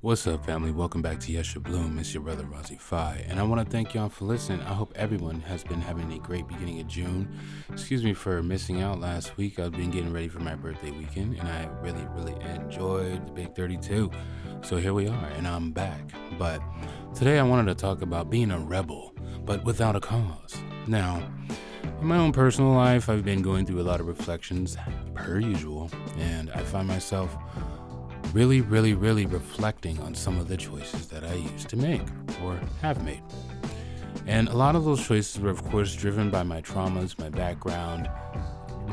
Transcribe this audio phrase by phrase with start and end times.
[0.00, 0.70] What's up, family?
[0.70, 1.98] Welcome back to Yesha Bloom.
[1.98, 4.60] It's your brother Rozzy Fi, and I want to thank y'all for listening.
[4.60, 7.36] I hope everyone has been having a great beginning of June.
[7.72, 9.58] Excuse me for missing out last week.
[9.58, 13.56] I've been getting ready for my birthday weekend, and I really, really enjoyed the Big
[13.56, 14.08] 32.
[14.62, 16.12] So here we are, and I'm back.
[16.38, 16.62] But
[17.16, 19.12] today I wanted to talk about being a rebel,
[19.44, 20.62] but without a cause.
[20.86, 21.28] Now,
[22.00, 24.76] in my own personal life, I've been going through a lot of reflections,
[25.14, 27.36] per usual, and I find myself
[28.32, 32.02] really, really, really reflecting on some of the choices that I used to make
[32.42, 33.22] or have made.
[34.26, 38.10] And a lot of those choices were, of course, driven by my traumas, my background,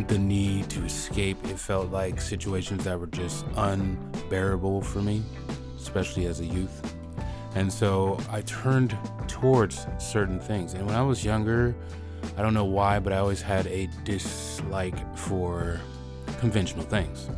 [0.07, 1.37] the need to escape.
[1.45, 5.23] It felt like situations that were just unbearable for me,
[5.77, 6.95] especially as a youth.
[7.55, 8.97] And so I turned
[9.27, 10.73] towards certain things.
[10.73, 11.75] And when I was younger,
[12.37, 15.79] I don't know why, but I always had a dislike for
[16.39, 17.29] conventional things.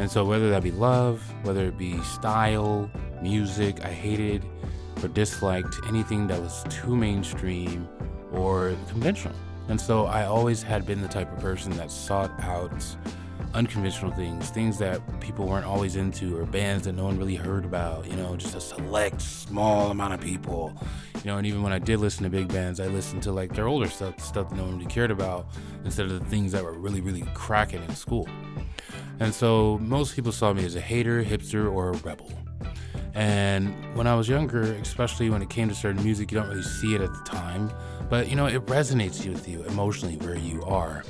[0.00, 2.90] And so, whether that be love, whether it be style,
[3.20, 4.42] music, I hated
[5.02, 7.86] or disliked anything that was too mainstream
[8.32, 9.34] or conventional.
[9.68, 12.82] And so, I always had been the type of person that sought out
[13.54, 17.64] unconventional things, things that people weren't always into, or bands that no one really heard
[17.64, 20.72] about, you know, just a select small amount of people.
[21.16, 23.54] You know, and even when I did listen to big bands, I listened to like
[23.54, 25.48] their older stuff, stuff that no one really cared about,
[25.84, 28.28] instead of the things that were really, really cracking in school.
[29.18, 32.32] And so most people saw me as a hater, hipster, or a rebel.
[33.14, 36.62] And when I was younger, especially when it came to certain music, you don't really
[36.62, 37.70] see it at the time,
[38.08, 41.02] but you know, it resonates with you emotionally where you are.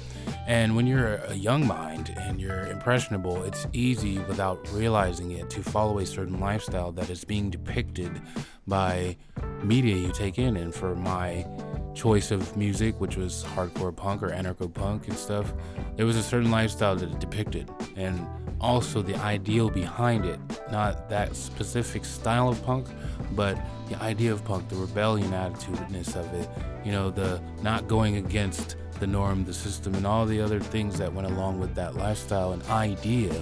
[0.46, 5.62] And when you're a young mind and you're impressionable, it's easy without realizing it to
[5.62, 8.20] follow a certain lifestyle that is being depicted
[8.66, 9.16] by
[9.62, 10.56] media you take in.
[10.56, 11.46] And for my
[11.94, 15.52] choice of music, which was hardcore punk or anarcho punk and stuff,
[15.96, 18.26] there was a certain lifestyle that it depicted, and
[18.60, 20.40] also the ideal behind it.
[20.70, 22.86] Not that specific style of punk,
[23.32, 26.48] but the idea of punk, the rebellion attitudiness of it,
[26.84, 30.98] you know, the not going against the norm, the system, and all the other things
[30.98, 33.32] that went along with that lifestyle and idea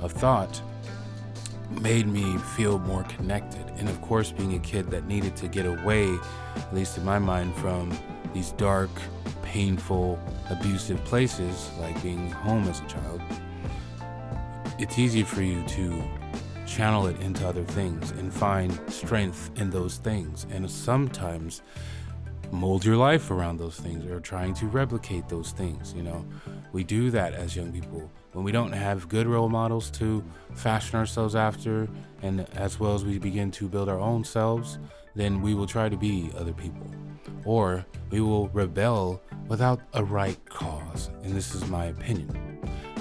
[0.00, 0.60] of thought
[1.80, 3.64] made me feel more connected.
[3.78, 6.14] And of course, being a kid that needed to get away,
[6.56, 7.96] at least in my mind, from
[8.32, 8.90] these dark,
[9.42, 10.18] painful,
[10.50, 13.22] abusive places like being home as a child,
[14.78, 16.02] it's easy for you to
[16.66, 20.46] channel it into other things and find strength in those things.
[20.50, 21.62] And sometimes
[22.54, 25.92] mold your life around those things or trying to replicate those things.
[25.94, 26.24] You know,
[26.72, 30.22] we do that as young people when we don't have good role models to
[30.54, 31.88] fashion ourselves after,
[32.22, 34.78] and as well as we begin to build our own selves,
[35.14, 36.86] then we will try to be other people.
[37.44, 41.10] Or we will rebel without a right cause.
[41.22, 42.43] And this is my opinion.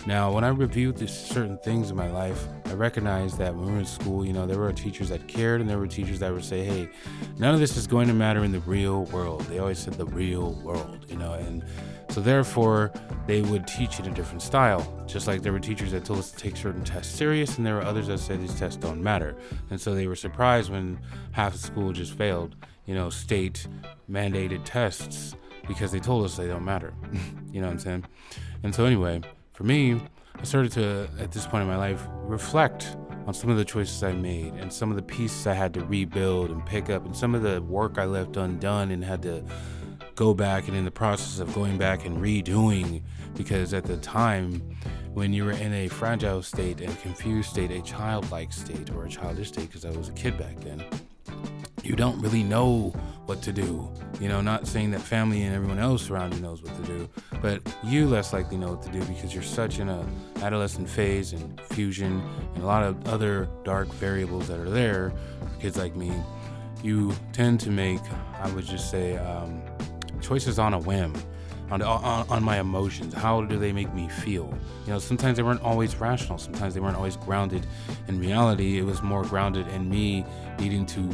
[0.06, 3.80] Now, when I reviewed certain things in my life, I recognized that when we were
[3.80, 6.44] in school, you know, there were teachers that cared and there were teachers that would
[6.44, 6.90] say, hey,
[7.38, 9.41] none of this is going to matter in the real world.
[9.44, 11.64] They always said the real world, you know, and
[12.09, 12.91] so therefore
[13.28, 14.86] they would teach in a different style.
[15.08, 17.75] Just like there were teachers that told us to take certain tests serious, and there
[17.75, 19.38] were others that said these tests don't matter.
[19.70, 21.00] And so they were surprised when
[21.31, 23.68] half the school just failed, you know, state
[24.12, 25.35] mandated tests
[25.66, 26.94] because they told us they don't matter.
[27.53, 28.06] you know what I'm saying?
[28.64, 29.22] And so anyway,
[29.53, 30.02] for me,
[30.36, 32.97] I started to, at this point in my life, reflect
[33.28, 35.86] on some of the choices I made and some of the pieces I had to
[35.86, 39.44] rebuild and pick up and some of the work I left undone and had to
[40.16, 43.02] go back and in the process of going back and redoing
[43.36, 44.62] because at the time
[45.14, 49.09] when you were in a fragile state and confused state, a childlike state or a
[49.09, 50.84] childish state, because I was a kid back then,
[51.84, 52.94] you don't really know
[53.25, 53.89] what to do.
[54.19, 57.09] You know, not saying that family and everyone else around you knows what to do,
[57.41, 60.06] but you less likely know what to do because you're such in a
[60.41, 62.22] adolescent phase and fusion
[62.53, 66.11] and a lot of other dark variables that are there for kids like me.
[66.84, 68.01] You tend to make,
[68.39, 69.61] I would just say, um,
[70.22, 71.13] choices on a whim.
[71.72, 73.16] On, on, on my emotions.
[73.16, 74.53] How do they make me feel?
[74.85, 76.38] You know, sometimes they weren't always rational.
[76.38, 77.66] Sometimes they weren't always grounded
[78.07, 78.78] in reality.
[78.78, 80.23] It was more grounded in me
[80.59, 81.09] needing to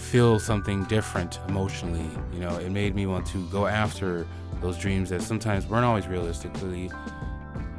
[0.00, 2.08] feel something different emotionally.
[2.32, 4.26] You know, it made me want to go after
[4.60, 6.90] those dreams that sometimes weren't always realistically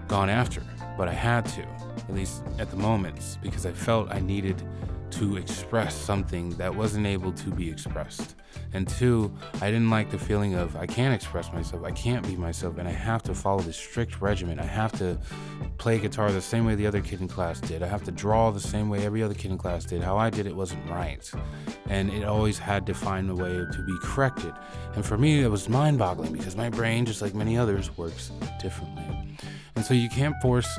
[0.07, 0.61] gone after,
[0.97, 4.63] but I had to, at least at the moments, because I felt I needed
[5.11, 8.35] to express something that wasn't able to be expressed.
[8.73, 9.31] And two,
[9.61, 12.87] I didn't like the feeling of I can't express myself, I can't be myself, and
[12.87, 14.59] I have to follow this strict regimen.
[14.59, 15.17] I have to
[15.77, 17.83] play guitar the same way the other kid in class did.
[17.83, 20.01] I have to draw the same way every other kid in class did.
[20.01, 21.29] How I did it wasn't right.
[21.89, 24.53] And it always had to find a way to be corrected.
[24.95, 28.31] And for me, it was mind boggling because my brain, just like many others, works
[28.61, 29.37] differently.
[29.75, 30.69] And so you can't force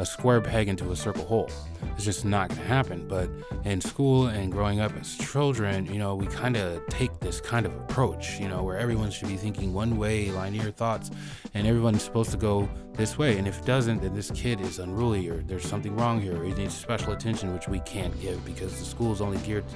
[0.00, 1.50] a square peg into a circle hole.
[1.94, 3.06] It's just not going to happen.
[3.06, 3.28] But
[3.66, 7.66] in school and growing up as children, you know, we kind of take this kind
[7.66, 11.10] of approach, you know, where everyone should be thinking one way, linear thoughts,
[11.52, 13.36] and everyone's supposed to go this way.
[13.36, 16.44] And if it doesn't, then this kid is unruly or there's something wrong here or
[16.44, 19.66] he needs special attention, which we can't give because the school is only geared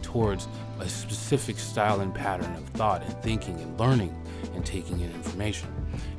[0.00, 0.48] towards
[0.80, 4.16] a specific style and pattern of thought and thinking and learning
[4.54, 5.68] and taking in information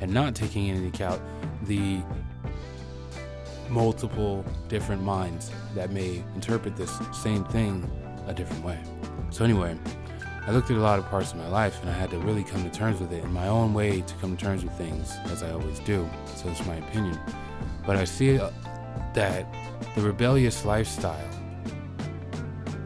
[0.01, 1.19] and not taking into account
[1.63, 2.00] the
[3.69, 7.89] multiple different minds that may interpret this same thing
[8.27, 8.79] a different way.
[9.29, 9.77] So, anyway,
[10.47, 12.44] I looked at a lot of parts of my life and I had to really
[12.44, 15.15] come to terms with it in my own way to come to terms with things,
[15.25, 16.09] as I always do.
[16.35, 17.19] So, it's my opinion.
[17.85, 18.51] But I see uh,
[19.13, 19.45] that
[19.95, 21.29] the rebellious lifestyle,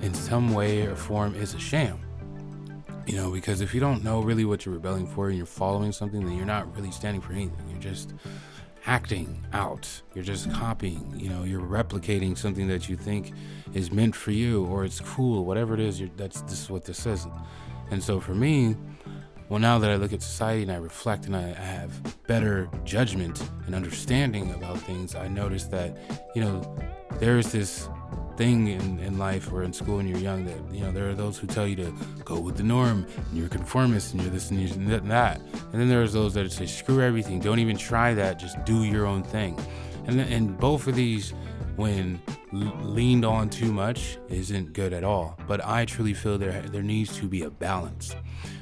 [0.02, 2.00] in some way or form, is a sham.
[3.06, 5.92] You know, because if you don't know really what you're rebelling for and you're following
[5.92, 7.68] something, then you're not really standing for anything.
[7.68, 8.14] You're just
[8.86, 10.02] acting out.
[10.14, 13.34] You're just copying, you know, you're replicating something that you think
[13.74, 17.06] is meant for you or it's cool, whatever it is, that's this is what this
[17.06, 17.28] is.
[17.92, 18.76] And so for me,
[19.50, 23.50] well, now that I look at society and I reflect and I have better judgment
[23.66, 25.98] and understanding about things, I notice that,
[26.36, 26.78] you know,
[27.20, 27.90] there is this
[28.40, 31.14] thing in, in life or in school when you're young that you know there are
[31.14, 31.94] those who tell you to
[32.24, 35.42] go with the norm and you're conformist and you're this and you're that.
[35.74, 37.42] And then there's those that say screw everything.
[37.42, 38.40] Don't even try that.
[38.40, 39.60] Just do your own thing.
[40.08, 41.34] And and both of these
[41.76, 45.38] when leaned on too much isn't good at all.
[45.48, 48.16] But i truly feel there there needs to be a balance.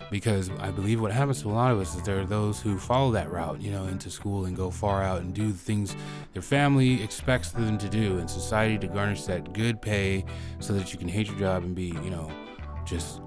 [0.10, 2.78] Because I believe what happens to a lot of us is there are those who
[2.78, 5.98] follow that route, you know, into school and go far out and do things
[6.32, 10.24] their family expects them to do and society to garnish that good pay
[10.60, 12.32] so that you can hate your job and be, you know,
[12.86, 13.22] just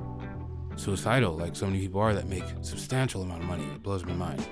[0.80, 3.64] suicidal like so many people are that make substantial amount of money.
[3.64, 4.46] It blows my mind.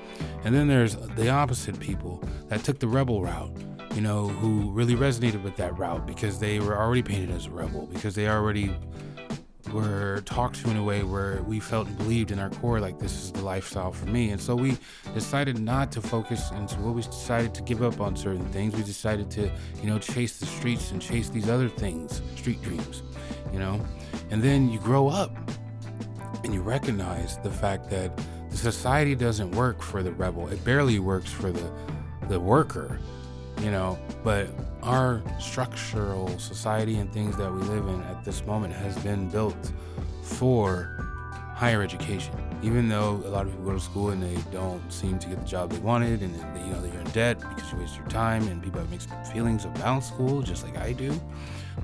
[0.44, 3.56] And then there's the opposite people that took the rebel route
[3.94, 7.50] you know, who really resonated with that route because they were already painted as a
[7.50, 8.72] rebel, because they already
[9.72, 12.98] were talked to in a way where we felt and believed in our core like
[12.98, 14.78] this is the lifestyle for me and so we
[15.12, 18.82] decided not to focus and so we decided to give up on certain things we
[18.82, 19.50] decided to
[19.82, 23.02] you know chase the streets and chase these other things street dreams
[23.52, 23.78] you know
[24.30, 25.36] and then you grow up
[26.44, 28.18] and you recognize the fact that
[28.50, 30.48] the society doesn't work for the rebel.
[30.48, 31.70] It barely works for the
[32.28, 32.98] the worker
[33.62, 33.98] you know?
[34.24, 34.48] But
[34.82, 39.72] our structural society and things that we live in at this moment has been built
[40.22, 41.04] for
[41.54, 45.18] higher education even though a lot of people go to school and they don't seem
[45.18, 47.72] to get the job they wanted and they, you know that you're in debt because
[47.72, 51.18] you waste your time and people have mixed feelings about school just like i do.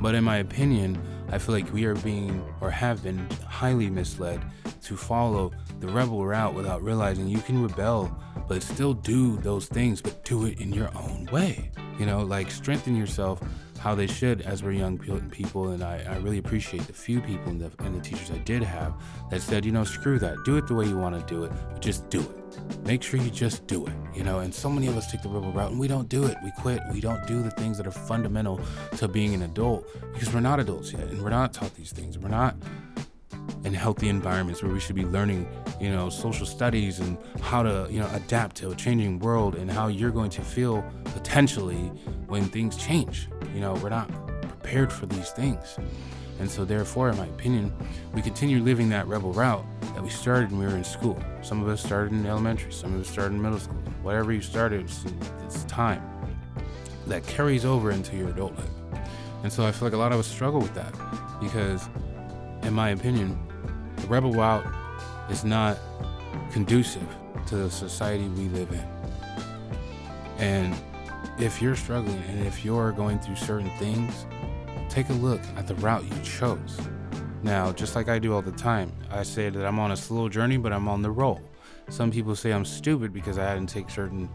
[0.01, 1.01] But in my opinion
[1.31, 4.43] i feel like we are being or have been highly misled
[4.83, 8.15] to follow the rebel route without realizing you can rebel
[8.49, 11.71] but still do those things but do it in your own way.
[11.99, 13.41] You know, like strengthen yourself
[13.85, 14.97] how they should as we're young
[15.31, 15.69] people.
[15.69, 18.63] And I, I really appreciate the few people and the, and the teachers I did
[18.63, 18.95] have
[19.31, 20.39] that said, you know, screw that.
[20.47, 22.87] Do it the way you want to do it, but just do it.
[22.87, 24.39] Make sure you just do it, you know.
[24.39, 26.35] And so many of us take the rebel route and we don't do it.
[26.43, 26.81] We quit.
[26.95, 28.59] We don't do the things that are fundamental
[28.97, 32.19] to being an adult because we're not adults yet and we're not taught these things.
[32.19, 32.57] We're not
[33.65, 35.47] in healthy environments where we should be learning,
[35.81, 39.71] you know, social studies and how to, you know, adapt to a changing world and
[39.71, 41.91] how you're going to feel potentially
[42.35, 43.29] when things change.
[43.55, 44.11] You know, we're not
[44.41, 45.77] prepared for these things.
[46.41, 47.73] And so, therefore, in my opinion,
[48.13, 51.17] we continue living that rebel route that we started when we were in school.
[51.43, 53.79] Some of us started in elementary, some of us started in middle school.
[54.03, 55.05] Whatever you started, it's,
[55.45, 56.03] it's time
[57.07, 58.69] that carries over into your adulthood.
[59.45, 60.93] And so, I feel like a lot of us struggle with that
[61.41, 61.89] because,
[62.63, 63.39] in my opinion,
[63.99, 64.67] the rebel route
[65.31, 65.79] is not
[66.51, 67.07] conducive
[67.47, 68.89] to the society we live in.
[70.39, 70.75] And
[71.39, 74.27] if you're struggling and if you're going through certain things,
[74.89, 76.79] take a look at the route you chose.
[77.43, 80.29] Now, just like I do all the time, I say that I'm on a slow
[80.29, 81.43] journey, but I'm on the roll.
[81.89, 84.31] Some people say I'm stupid because I hadn't take certain,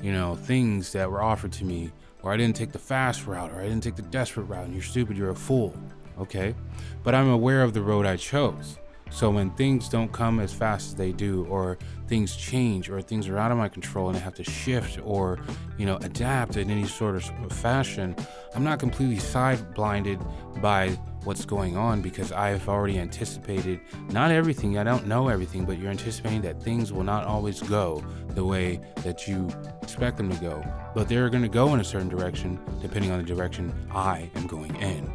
[0.00, 1.90] you know, things that were offered to me,
[2.22, 4.72] or I didn't take the fast route, or I didn't take the desperate route, and
[4.72, 5.74] you're stupid, you're a fool.
[6.18, 6.54] Okay?
[7.02, 8.78] But I'm aware of the road I chose.
[9.14, 11.78] So when things don't come as fast as they do, or
[12.08, 15.38] things change, or things are out of my control and I have to shift or,
[15.78, 18.16] you know, adapt in any sort of fashion,
[18.56, 20.18] I'm not completely side blinded
[20.60, 20.88] by
[21.22, 23.80] what's going on because I've already anticipated
[24.10, 28.04] not everything, I don't know everything, but you're anticipating that things will not always go
[28.30, 29.48] the way that you
[29.80, 30.60] expect them to go.
[30.92, 34.48] But they're going to go in a certain direction depending on the direction I am
[34.48, 35.08] going in.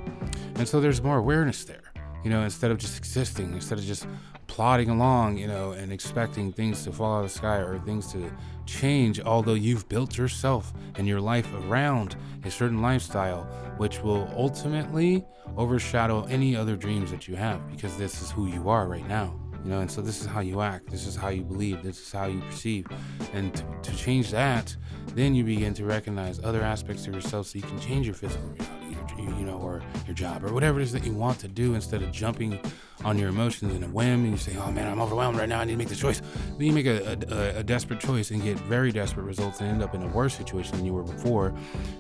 [0.56, 1.89] And so there's more awareness there.
[2.24, 4.08] You know, instead of just existing, instead of just
[4.48, 8.12] plodding along, you know, and expecting things to fall out of the sky or things
[8.12, 8.32] to
[8.66, 13.44] change, although you've built yourself and your life around a certain lifestyle,
[13.78, 15.24] which will ultimately
[15.56, 19.40] overshadow any other dreams that you have because this is who you are right now.
[19.64, 22.00] You know, and so this is how you act, this is how you believe, this
[22.00, 22.88] is how you perceive.
[23.34, 24.76] And to, to change that,
[25.16, 28.48] then you begin to recognize other aspects of yourself so you can change your physical
[28.48, 28.79] reality,
[29.24, 32.02] you know, or your job, or whatever it is that you want to do instead
[32.02, 32.60] of jumping
[33.06, 35.60] on your emotions in a whim and you say, oh man, I'm overwhelmed right now.
[35.60, 36.22] I need to make this choice.
[36.58, 39.82] Then you make a, a, a, desperate choice and get very desperate results and end
[39.82, 41.54] up in a worse situation than you were before.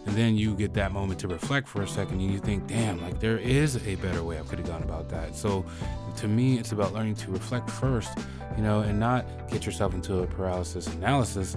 [0.05, 3.01] And then you get that moment to reflect for a second and you think, damn,
[3.01, 5.35] like there is a better way I could have gone about that.
[5.35, 5.65] So
[6.17, 8.17] to me, it's about learning to reflect first,
[8.57, 11.55] you know, and not get yourself into a paralysis analysis.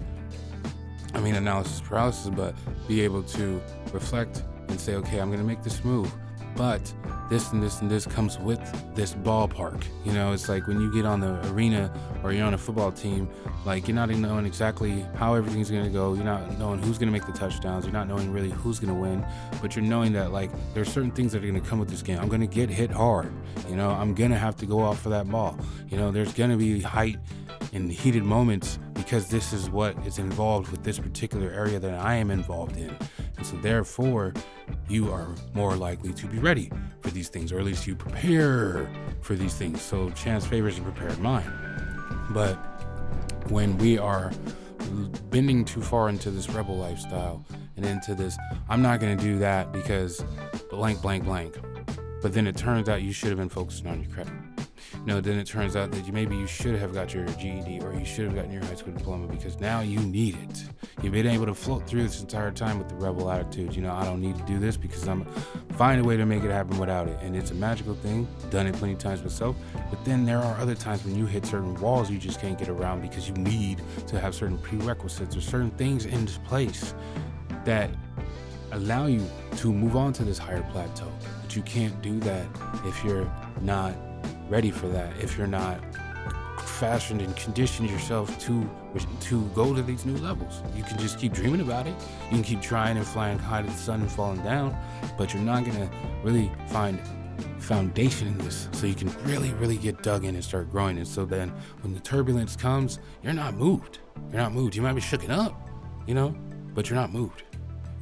[1.15, 2.55] I mean, analysis paralysis, but
[2.87, 3.61] be able to
[3.93, 6.13] reflect and say, okay, I'm going to make this move
[6.57, 6.93] but
[7.31, 8.61] this and this and this comes with
[8.95, 9.85] this ballpark.
[10.05, 12.93] You know, it's like when you get on the arena or you're on a football
[12.93, 13.29] team,
[13.65, 16.15] like you're not even knowing exactly how everything's going to go.
[16.15, 17.85] You're not knowing who's going to make the touchdowns.
[17.85, 19.25] You're not knowing really who's going to win,
[19.63, 22.03] but you're knowing that like there's certain things that are going to come with this
[22.03, 22.19] game.
[22.19, 23.33] I'm going to get hit hard.
[23.69, 25.59] You know, I'm going to have to go off for that ball.
[25.89, 27.17] You know, there's going to be height
[27.73, 32.17] and heated moments because this is what is involved with this particular area that I
[32.17, 32.97] am involved in.
[33.43, 34.35] And so, therefore,
[34.89, 36.71] you are more likely to be ready
[37.01, 38.89] for these things, or at least you prepare
[39.21, 39.83] for these things.
[39.83, 41.51] So, chance favors a prepared mind.
[42.31, 42.55] But
[43.51, 44.31] when we are
[45.31, 47.45] bending too far into this rebel lifestyle
[47.77, 50.25] and into this, I'm not going to do that because
[50.71, 51.57] blank, blank, blank.
[52.23, 54.42] But then it turns out you should have been focusing on your credit
[55.07, 57.93] know, then it turns out that you, maybe you should have got your GED or
[57.93, 60.65] you should have gotten your high school diploma because now you need it.
[61.03, 63.75] You've been able to float through this entire time with the rebel attitude.
[63.75, 65.25] You know, I don't need to do this because I'm
[65.77, 67.19] find a way to make it happen without it.
[67.21, 68.29] And it's a magical thing.
[68.51, 69.57] Done it plenty of times myself.
[69.91, 72.69] But then there are other times when you hit certain walls you just can't get
[72.69, 76.95] around because you need to have certain prerequisites or certain things in place
[77.65, 77.91] that
[78.71, 81.11] allow you to move on to this higher plateau.
[81.43, 82.47] But you can't do that
[82.85, 83.31] if you're
[83.61, 83.95] not
[84.53, 85.81] ready for that if you're not
[86.79, 88.69] fashioned and conditioned yourself to
[89.19, 90.63] to go to these new levels.
[90.77, 91.95] You can just keep dreaming about it.
[92.25, 94.77] You can keep trying and flying high to the sun and falling down,
[95.17, 95.91] but you're not gonna
[96.23, 97.01] really find
[97.59, 98.69] foundation in this.
[98.73, 100.99] So you can really really get dug in and start growing.
[100.99, 101.49] And so then
[101.81, 104.01] when the turbulence comes you're not moved.
[104.31, 104.77] You're not moved.
[104.77, 105.55] You might be shooken up
[106.07, 106.35] you know
[106.75, 107.45] but you're not moved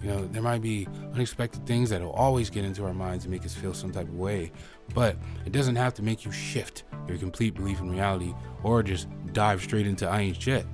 [0.03, 3.33] you know, there might be unexpected things that will always get into our minds and
[3.33, 4.51] make us feel some type of way,
[4.95, 9.09] but it doesn't have to make you shift your complete belief in reality or just
[9.33, 10.67] dive straight into I ain't shit,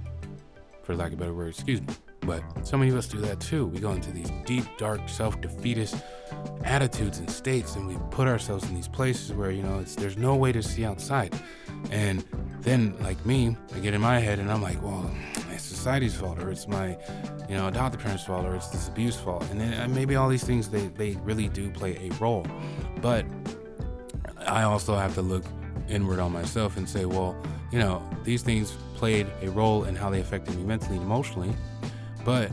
[0.82, 1.94] for lack of a better word, excuse me.
[2.20, 3.66] But so many of us do that too.
[3.66, 5.96] We go into these deep, dark, self defeatist
[6.64, 10.34] attitudes and states, and we put ourselves in these places where, you know, there's no
[10.34, 11.38] way to see outside.
[11.90, 12.24] And
[12.60, 15.08] then, like me, I get in my head and I'm like, well,
[15.86, 16.98] society's fault, or it's my,
[17.48, 19.48] you know, adopted parents' fault, or it's this abuse fault.
[19.52, 22.44] And then uh, maybe all these things, they, they really do play a role.
[23.00, 23.24] But
[24.48, 25.44] I also have to look
[25.88, 27.40] inward on myself and say, well,
[27.70, 31.54] you know, these things played a role in how they affected me mentally and emotionally.
[32.24, 32.48] But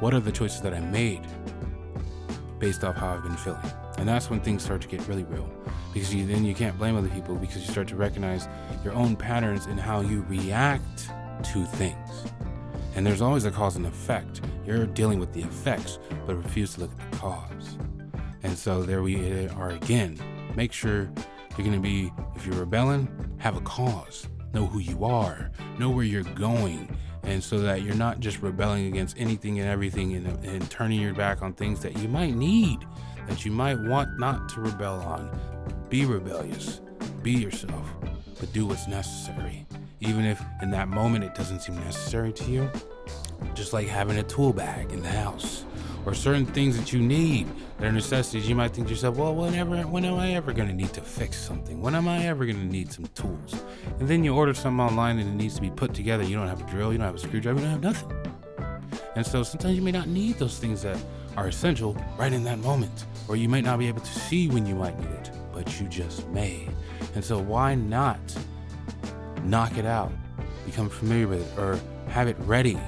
[0.00, 1.22] what are the choices that I made
[2.58, 3.72] based off how I've been feeling?
[3.96, 5.48] And that's when things start to get really real.
[5.94, 8.46] Because you, then you can't blame other people because you start to recognize
[8.84, 11.10] your own patterns in how you react
[11.44, 12.24] to things.
[12.94, 14.40] And there's always a cause and effect.
[14.66, 17.78] You're dealing with the effects, but refuse to look at the cause.
[18.42, 20.18] And so there we are again.
[20.56, 21.10] Make sure
[21.56, 24.26] you're going to be, if you're rebelling, have a cause.
[24.54, 28.86] Know who you are, know where you're going, and so that you're not just rebelling
[28.86, 32.78] against anything and everything and, and turning your back on things that you might need,
[33.28, 35.38] that you might want not to rebel on.
[35.90, 36.80] Be rebellious,
[37.22, 37.86] be yourself,
[38.40, 39.66] but do what's necessary.
[40.00, 42.70] Even if in that moment it doesn't seem necessary to you,
[43.54, 45.64] just like having a tool bag in the house
[46.06, 47.46] or certain things that you need
[47.78, 50.68] that are necessities, you might think to yourself, well, whenever, when am I ever going
[50.68, 51.80] to need to fix something?
[51.80, 53.62] When am I ever going to need some tools?
[53.98, 56.22] And then you order something online and it needs to be put together.
[56.22, 58.12] You don't have a drill, you don't have a screwdriver, you don't have nothing.
[59.16, 60.96] And so sometimes you may not need those things that
[61.36, 64.64] are essential right in that moment, or you might not be able to see when
[64.64, 66.68] you might need it, but you just may.
[67.14, 68.20] And so why not
[69.44, 70.12] knock it out,
[70.66, 71.78] become familiar with it, or
[72.08, 72.78] have it ready?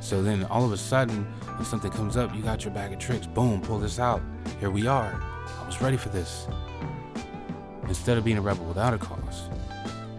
[0.00, 1.24] So then all of a sudden,
[1.56, 3.26] when something comes up, you got your bag of tricks.
[3.26, 4.20] Boom, pull this out.
[4.60, 5.20] Here we are.
[5.62, 6.46] I was ready for this.
[7.88, 9.48] Instead of being a rebel without a cause.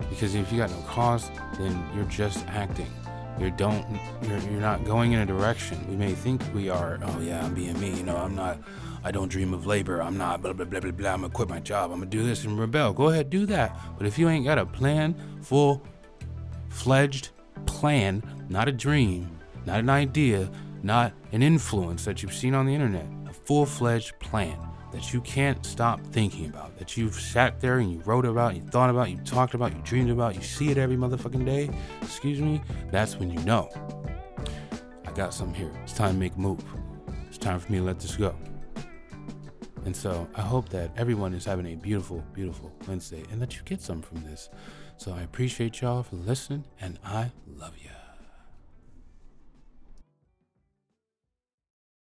[0.10, 2.92] Because if you got no cause, then you're just acting.
[3.40, 3.86] You don't
[4.24, 5.86] you're, you're not going in a direction.
[5.90, 8.58] We may think we are, oh yeah, I'm being me, you know, I'm not
[9.06, 10.02] I don't dream of labor.
[10.02, 11.12] I'm not blah blah blah blah blah.
[11.12, 11.92] I'm gonna quit my job.
[11.92, 12.92] I'm gonna do this and rebel.
[12.92, 13.80] Go ahead, do that.
[14.00, 15.84] But if you ain't got a plan, full
[16.70, 17.30] fledged
[17.68, 19.30] plan, not a dream,
[19.68, 20.50] not an idea,
[20.82, 24.58] not an influence that you've seen on the internet, a full fledged plan
[24.92, 28.62] that you can't stop thinking about, that you've sat there and you wrote about, you
[28.62, 31.70] thought about, you talked about, you dreamed about, you see it every motherfucking day,
[32.02, 32.60] excuse me,
[32.92, 33.70] that's when you know.
[35.06, 35.72] I got something here.
[35.84, 36.64] It's time to make a move.
[37.28, 38.36] It's time for me to let this go.
[39.86, 43.62] And so I hope that everyone is having a beautiful, beautiful Wednesday and that you
[43.66, 44.50] get some from this.
[44.98, 48.05] So I appreciate y'all for listening and I love you.